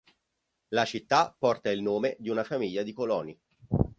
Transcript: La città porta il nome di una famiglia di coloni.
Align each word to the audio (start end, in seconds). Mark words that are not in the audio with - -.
La 0.69 0.83
città 0.83 1.31
porta 1.37 1.69
il 1.69 1.83
nome 1.83 2.15
di 2.17 2.29
una 2.29 2.43
famiglia 2.43 2.81
di 2.81 2.91
coloni. 2.91 3.39